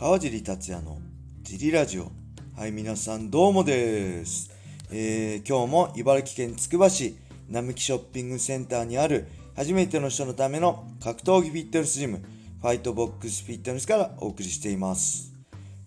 [0.00, 0.96] 川尻達也の
[1.42, 2.10] ジリラジオ
[2.56, 4.50] はい皆さんどうもです、
[4.90, 7.18] えー今日も茨城県つくば市
[7.50, 12.24] 並木ショッピングセンターにある初めての人のための格闘技フィットネスジム
[12.62, 15.34] ファイトボックスフィットネスからお送りしています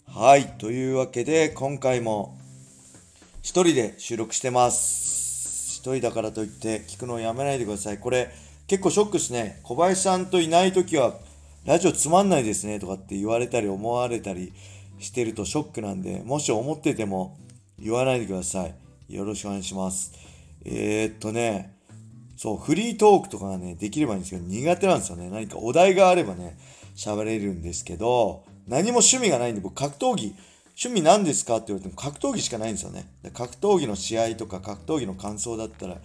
[0.06, 2.38] はいというわけで今回も
[3.42, 5.80] 一人で収録してます。
[5.80, 7.98] 一人だからといって聞くのをやめないでください。
[7.98, 8.30] これ
[8.68, 9.60] 結構ショックですね。
[9.64, 11.16] 小林さんといない時は
[11.66, 14.52] ラジオつまんないですねとかって言われたり思われたり
[15.00, 17.38] してるとショックなんで、もし思ってても
[17.80, 18.76] 言わないでください。
[19.14, 20.12] よろしくお願いします。
[20.66, 21.74] えー、っとね、
[22.36, 25.30] そう、フリートークとかがね、できればいいんですけど、苦手なんですよね。
[25.30, 26.58] 何かお題があればね、
[26.96, 30.36] 喋れるんですけど、何も趣味がないんで、僕格闘技、
[30.76, 33.06] 趣味何ですかって言われても格闘技しかないんですよね。
[33.34, 35.98] 格闘技の試合とか格闘技の感想だったら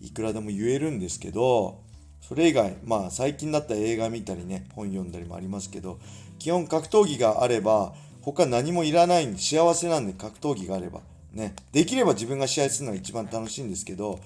[0.00, 1.82] いくらでも言えるんですけど、
[2.26, 5.98] それ以外、まあ最近だったら映画見たりね、本読んだりもありますけど、
[6.38, 11.00] 基本格闘技があれば、他何もいらないんで、幸せなんで格闘技があれば。
[11.34, 14.20] ね、できれば自分が試合するのが一番楽しいんですけど、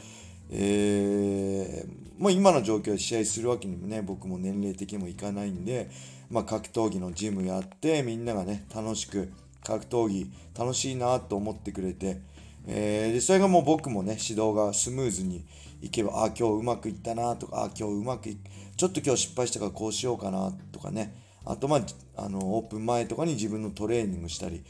[0.50, 5.90] えー、もう今の状況で試合するわけにもね、僕も年齢的にもいかないんで、
[6.30, 9.33] まあ、格闘技のジムやって、みんながね、楽しく、
[9.64, 12.20] 格闘技楽しいなと思ってくれて、
[12.66, 15.44] えーでそれがもう僕もね、指導がスムーズに
[15.80, 18.38] いけば、あ、今日うまくいったなとか、あ、今日うまくい
[18.76, 21.80] ちょっと今日失敗したからこうしようかなとかね、あと、まあ、
[22.16, 24.64] あの、オープン前とかに自分のトレーニングしたり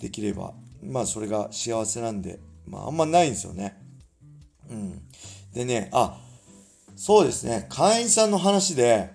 [0.00, 3.76] できれば、まあ、それが幸せなんで、まあ、あんまないんですよね。
[4.70, 5.02] うん。
[5.54, 6.18] でね、あ、
[6.96, 9.10] そうですね、会員さんの話で、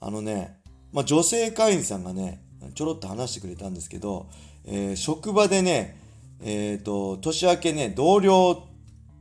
[0.00, 0.58] あのね、
[0.92, 2.42] まあ、女性会員さんがね、
[2.74, 4.28] ちょろっと話してくれたんですけど、
[4.64, 6.00] えー職場でね、
[6.42, 8.66] えっ、と、年明けね、同僚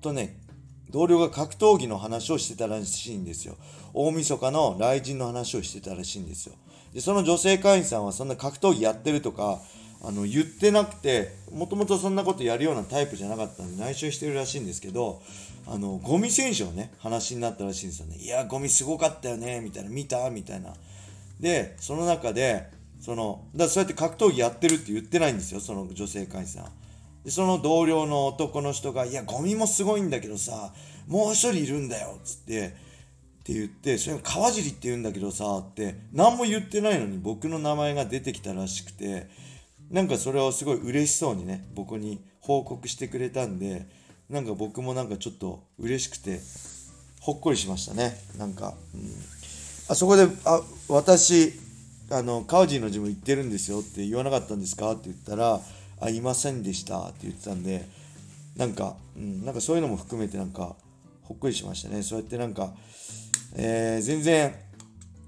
[0.01, 0.41] とね、
[0.89, 3.57] 同僚が格闘技の話をしてたらしいんですよ。
[3.93, 6.53] 大晦日の雷神の話をしてたらしいんですよ。
[6.93, 9.61] で、その女性会員さんはそんな格闘技やってるとか、
[10.03, 15.21] あの、言ってなくて、もともとそんなことやるようなタイプじゃなかったんで内緒してるらしいんですけど、
[15.67, 18.17] あの、ゴミ選手のね、話になったらしいんですよね。
[18.17, 20.29] いや、ゴミすごかったよね、みたいな、見た？
[20.29, 20.73] みたいな。
[21.39, 22.69] で、その中で、
[23.01, 26.71] その、だからそうやって格闘技やってるって言ってないんですよ、その女性会員さん。
[27.25, 30.73] で、その同僚の男の人が、いや、ゴミもすごいんだけどさ、
[31.07, 32.71] もう一人いるんだよ、っつって、っ
[33.43, 39.27] て言って、それ川尻って言うんだけどさ、って、何も言ってないのに僕の名前が出てきたらしくて、
[39.91, 43.87] なんかそれをすごい嬉しそうにね、僕に報告してくれたんで、
[44.29, 46.39] なんか僕もなんかちょっと嬉しくて、
[47.21, 48.19] ほっこりしましたね。
[48.37, 49.01] なんか、うん、
[49.89, 51.53] あそこで、あ、私、
[52.11, 54.91] あの、川尻のジム行ってるんですよって言わなかったんですか？
[54.91, 55.59] って言ったら、
[55.99, 57.85] あ、いませんでしたって言ってたんで、
[58.55, 60.75] なんか、うん、なんかそういうのも含めてなんか、
[61.23, 62.03] ほっこりしましたね。
[62.03, 62.73] そうやってなんか、
[63.55, 64.55] えー全然、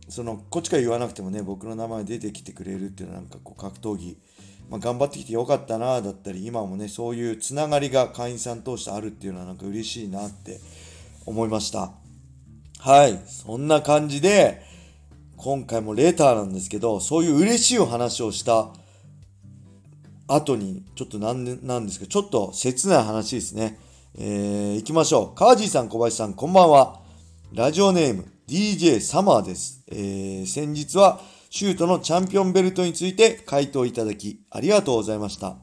[0.09, 4.17] その、こっちから言わなくてもね、僕の名前出てきてくれるっていうのはなんかこう、格闘技、
[4.69, 10.59] まあ、頑張ってきてよかったな、だったり、今もね、そういうつながりが会員さん通してあるっていうのはなんか嬉しいなって
[11.25, 11.91] 思いました。
[12.79, 13.19] はい。
[13.25, 14.61] そんな感じで、
[15.35, 18.69] 今回もレターなんですけど、そういう嬉しいお話をした
[20.27, 23.79] 後に、ちょっとなんでなんですけど、ちょっと切ない話ですね。
[24.17, 25.35] えー、行きましょう。
[25.35, 27.01] 川地さん、小林さん、こんばんは。
[27.53, 29.83] ラジオネーム、DJ サマーです。
[29.89, 35.55] えー、先日は、シュートのチャンピオンベルトについて回答いただき、ありがとうございました。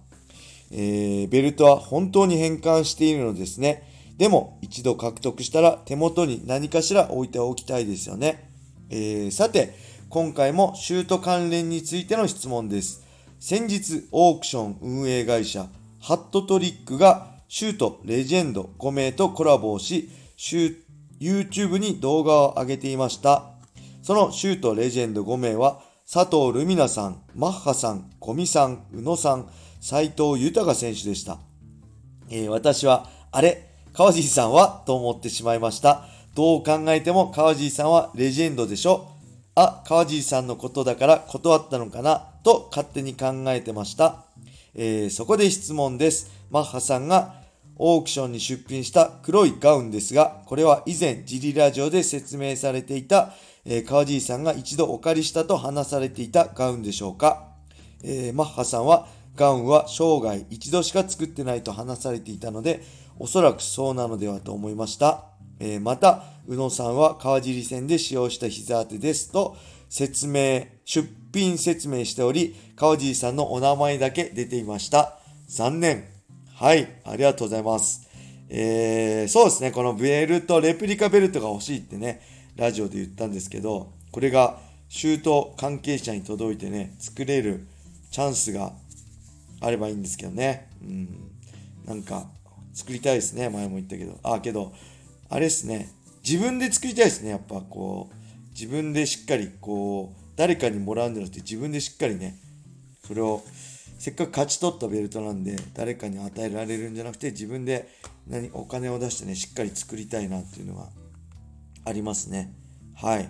[0.71, 3.83] えーベルトは本当に変換しているのですね。
[4.17, 8.51] でも、一度獲得したら手元に何かしら置いておきたいですよね。
[8.89, 9.75] えーさて、
[10.09, 13.04] 今回もシュート関連についての質問です。
[13.47, 15.66] 先日、オークション運営会社、
[16.00, 23.50] ハットトリックがシュートレジェンド5名とコラボをし、シュー YouTube に動画を上げていました。
[24.03, 31.37] そのシュートレジェンド5名は、佐藤ルミナさん、マッハさん、小見さん、宇野さん、斉藤豊選手でした。
[32.31, 36.06] えー私は、あれ、川尻さんはと思ってしまいました。
[36.34, 39.13] どう考えても川尻さんはレジェンドでしょ
[39.56, 42.29] あ、川尻さんのことだから断ったのかな？
[42.43, 44.25] と勝手に考えてました。
[44.75, 46.33] えーそこで質問です。
[46.51, 47.37] マッハさんが
[47.77, 53.33] オークションに出品した黒いガウンですが、これは以前ジリラジオで説明されていた、
[53.65, 57.49] えー川尻さんが一度お借りしたと話されていたガウンでしょうか？
[58.03, 62.83] えーマッハさんはガウンは生涯一度しか作ってないと話されていたので、
[63.21, 65.27] おそらくそうなのではと思いました。
[65.59, 69.56] えーまた、宇野さんは川尻戦で使用した膝当てですと
[69.89, 75.19] 説明、出品説明しており、川尻さんのお名前だけ出ていました。
[75.49, 76.05] 残念。
[76.55, 78.09] はい、ありがとうございます。
[78.49, 82.21] えーそうですね、このベルト、レプリカベルトが欲しいってね、
[82.57, 84.59] ラジオで言ったんですけど、これが
[84.89, 87.67] シュート関係者に届いてね、作れる
[88.11, 88.73] チャンスが
[89.61, 90.69] あればいいんですけどね。
[90.83, 91.09] うん。
[91.85, 92.29] なんか、
[92.73, 93.49] 作りたいですね。
[93.49, 94.19] 前も言ったけど。
[94.23, 94.73] あ、けど、
[95.29, 95.91] あれですね。
[96.25, 97.31] 自分で作りたいですね。
[97.31, 98.15] やっぱこう、
[98.53, 102.38] 自分でしっかりこう、誰かにもらうんじゃなくて自分でしっかりね、
[103.06, 103.43] それを、
[103.99, 107.88] せっかく勝ち取ったベルトなんで、誰かに与えられるんじゃなくて、自分で
[108.26, 110.88] 何お金を出してね、しっかり作りたいなっていうのが
[111.85, 112.53] ありますね。
[112.94, 113.29] はい。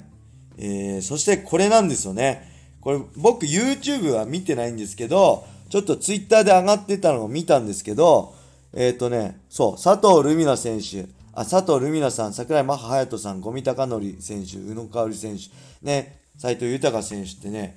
[0.58, 2.50] えー、そしてこれなんですよね。
[2.80, 8.34] これ僕 YouTube は見てないんですけど、ちょっと Twitter で上がってたのを見たんですけど、
[8.72, 15.44] えっ、ー、とね、そう、佐藤ルミナ選手、あ、佐藤ルミナさん、桜井マッハ隼人さん、五味隆則選手、宇野香織選手、
[15.84, 17.76] ね、斎藤豊選手ってね、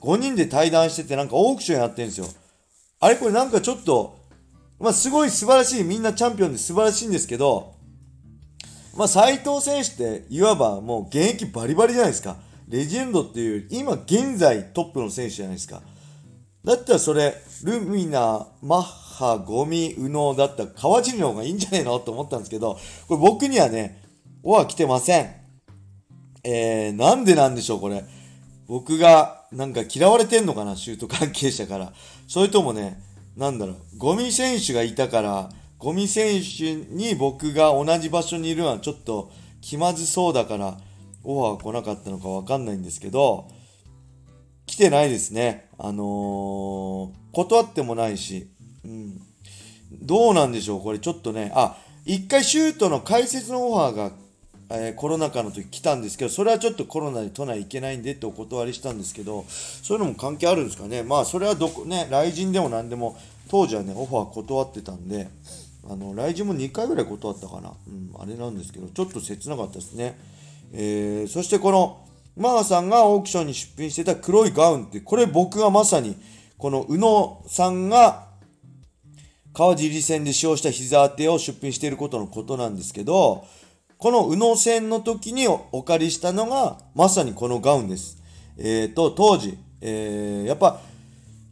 [0.00, 2.26] 5人で対談しててなんかオークションやってるんですよ。
[3.00, 4.18] あれこれなんかちょっと、
[4.78, 7.74] まあすごい素晴らしい、みんなチャンピオンで素晴らしいんですけど、
[8.96, 12.36] まあ斎藤選手っていわばもう現役バリバリじゃないですか。
[12.68, 15.82] レジェンドっていう、今現在トップの選手じゃないですか。
[16.64, 17.34] だったらそれ、
[17.64, 21.98] ルミナ、マッハ、ゴミ、ウノだったら川尻の方がいいんじゃねえの？
[22.00, 22.78] と思ったんですけど、
[23.08, 24.02] これ僕にはね、
[24.42, 25.34] おは来てません。
[26.44, 28.04] えー、なんでなんでしょう、これ。
[28.66, 31.92] 僕がなんか嫌われてんのかな、シュート関係者から。
[32.28, 33.02] それともね、
[33.36, 40.78] なんだろう、ゴミ選手がいたから、ゴミ選手に僕が同じ場所にいるのはちょっと気まずそうだから、
[41.24, 43.48] オファー来なかったのかわかんないんですけど、
[44.70, 45.68] 来てないですね。
[45.78, 48.46] あのー、断ってもないし、
[48.84, 49.20] うん。
[50.00, 50.80] どうなんでしょう？
[50.80, 54.12] これちょっとね、あ、一回シュートの解説のオファーが、
[54.70, 61.02] えー、コロナ禍の時来たんですけど、それはちょっとコロナで都内行けないんでってお断りしたんですけど、そういうのも関係あるんですかね？
[61.02, 63.18] まあ、それはどこ、ね、雷神でも何でも、
[63.48, 65.26] 当時はね、オファー断ってたんで、
[65.84, 67.72] あの、雷神も2回ぐらい断ったかな。
[67.88, 70.16] うん、あれなんですけど、ちょっと切なかったですね。
[70.72, 72.06] えー、そしてこの、
[72.36, 76.16] マーさんがオークションに出品してた黒いガウンって、これ僕がまさに、
[76.58, 78.28] この宇野さんが
[79.52, 83.44] 川尻戦で使用した膝当てを出品していることのことなんですけど、
[83.98, 88.22] この宇野戦の時にお借りしたのが、まさにこのガウンです。
[88.58, 90.80] えっ、ー、と、当時、えー、やっぱ、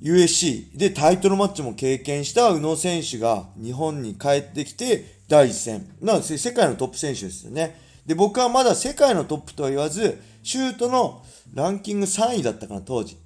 [0.01, 5.87] USC でタイトルマッチも経験した宇野選手が日本に帰ってきて第一戦。
[6.01, 7.88] なんで世界のトップ選手ですよね。
[8.09, 11.23] で、僕はまだ世界のトップとは言わず、シュートの
[11.53, 13.19] ランキング3位だったかな、当時。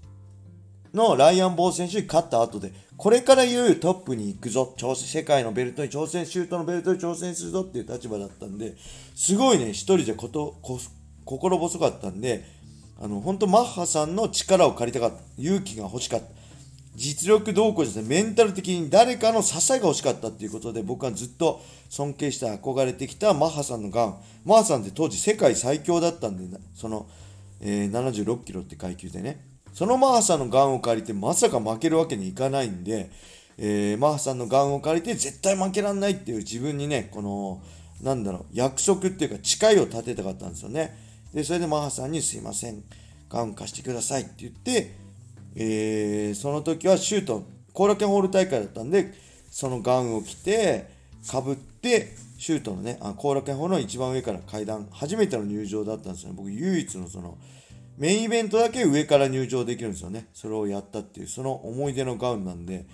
[0.92, 8.74] のライアン・ボー選手に勝った後で、これからいよいよトップに行くぞ、挑戦、世界のベルトに挑戦、シュートのベルトに挑戦するぞっていう立場だったんで、
[9.14, 10.80] すごいね、一人じゃこと、こ
[11.24, 12.44] 心細かったんで、
[13.00, 15.22] あの、本当マッハさんの力を借りたかった。
[15.38, 16.26] 勇気が欲しかった。
[16.94, 24.18] 実力どうこうじゃない、メンタル的に誰かの支えが欲しかったっていうことで、僕はずっと尊敬して憧れてきたマッハさんのガン。
[24.44, 27.06] マッハさんって当時世界最強だったんで、その、
[27.60, 29.40] えー、76キロって階級でね。
[29.72, 33.10] そのマッハさんのガンを借りて、まさか負けるわけにいかないんで、
[33.56, 37.62] えー、マッハさんのガンを借りて、絶対負けらんないっていう自分にね、この、
[38.02, 40.94] なんだろう、約束っていうか誓いを立てたかったんですよね。
[41.32, 42.82] で、それでマッハさんにすいません、
[43.30, 45.01] ガン貸してくださいって言って、
[45.54, 49.12] えー、その時はシュート、後楽園ホール大会だったんで、
[49.50, 50.88] そのガウンを着て、
[51.30, 56.34] かぶって、シュートのね、後楽園ホールの一番上から階段、初めての入場だったんですよね。
[56.36, 57.38] 僕、唯一のその、
[57.98, 60.26] メインイベントだけ上から入場できるんですよね。
[60.32, 62.86] それをやったっていう、その思い出のガウンなんで、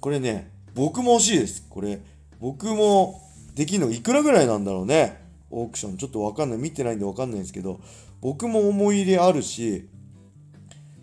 [0.00, 1.66] これね、僕も欲しいです。
[1.68, 2.00] これ、
[2.38, 3.20] 僕も
[3.54, 5.20] できるのいくらぐらいなんだろうね。
[5.50, 5.96] オークション。
[5.96, 6.58] ちょっとわかんない。
[6.58, 7.80] 見てないんでわかんないんですけど、
[8.20, 9.88] 僕も思い入れあるし、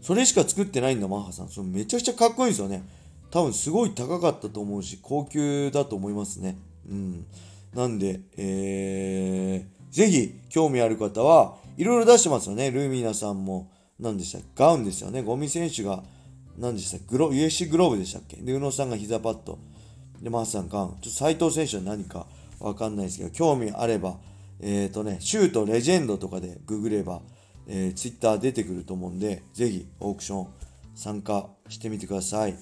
[0.06, 1.50] それしか作ってないんだ、マッハさん。
[1.50, 2.84] それめちゃくちゃかっこいいんですよね。
[3.32, 6.60] 多分すごい高かったと思うし、高級だと思いますね。
[6.88, 7.26] うん。
[7.74, 12.70] なんで、えー、ぜひ興味ある方はいろいろ出してますよね。
[12.70, 14.48] ルーミナさんも、何でしたっけ？
[14.56, 15.24] ガウンですよね。
[15.24, 16.04] ゴミ選手が、
[16.60, 17.06] 何でしたっけ？
[17.08, 18.38] グロ USC グローブでしたっけ？
[18.38, 19.58] で、宇野さんが膝パッド。
[20.22, 20.90] で、マーさんガウン。
[20.90, 22.28] ちょっと斎藤選手は何か
[22.60, 24.18] わかんないですけど、興味あれば、
[24.62, 27.22] えっ、ー、とね、シュートレジェンドとかでググれば、
[27.68, 30.48] えー、ツイッター出てくると思うんで、ぜひオークション
[30.96, 32.56] 参加してみてください。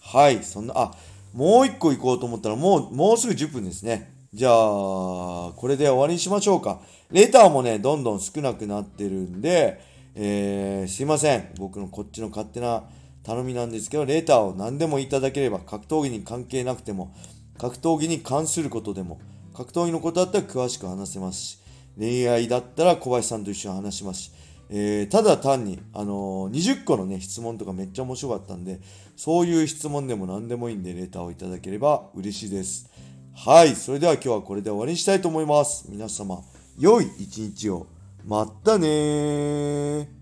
[0.00, 0.92] はい、そんな、あ、
[1.32, 4.12] もう一個行こうと思ったら、もう、もうすぐ10分ですね。
[4.32, 6.80] じゃあ、これで終わりにしましょうか。
[7.10, 9.80] レターもね、どんどん少なくなってるんで、
[10.14, 11.50] えー、すいません。
[11.56, 12.84] 僕のこっちの勝手な
[13.22, 17.14] 頼みなんですけど、レターを何でもいただければ、格闘技に関係なくても、
[17.58, 19.20] 格闘技に関することでも、
[19.54, 21.58] 格闘技のことだったら詳しく話せますし、
[21.98, 24.32] 恋愛だったら小林さんと一緒に話しますし、
[24.72, 28.80] えー、ただ単に、あのー、20個のね、質問とかめっちゃ面白かったんで、
[29.16, 32.88] そういう質問でも何でもいいんで、レターをいただければ嬉しいです。
[33.34, 33.74] はい。
[33.74, 35.86] それでは今日はこれで終わりにしたいと思います。
[35.88, 36.42] 皆様、
[36.78, 37.88] 良い一日を。
[38.24, 40.19] またね